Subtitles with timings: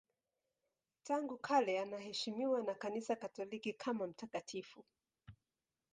[1.03, 4.83] Tangu kale anaheshimiwa na Kanisa Katoliki kama mtakatifu.